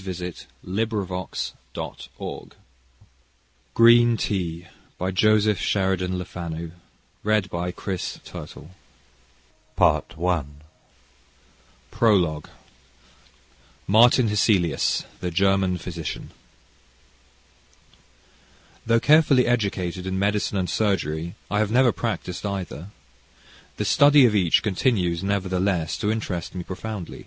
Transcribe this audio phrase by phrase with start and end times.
[0.00, 1.26] JUSTICE HARBOTTLE
[3.74, 6.70] 1872 By Joseph Sheridan LeFanu
[7.24, 7.74] GREEN TEA
[11.90, 12.48] PROLOGUE
[13.88, 16.30] Martin Hesselius, the German Physician
[18.86, 22.90] Though carefully educated in medicine and surgery, I have never practised either.
[23.78, 27.26] The study of each continues, nevertheless, to interest me profoundly.